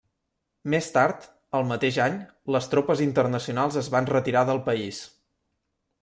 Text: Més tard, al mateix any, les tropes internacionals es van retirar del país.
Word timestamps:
Més 0.73 0.85
tard, 0.93 1.25
al 1.57 1.67
mateix 1.71 1.99
any, 2.05 2.15
les 2.55 2.69
tropes 2.71 3.03
internacionals 3.05 3.77
es 3.83 3.91
van 3.97 4.09
retirar 4.13 4.43
del 4.49 4.63
país. 4.71 5.03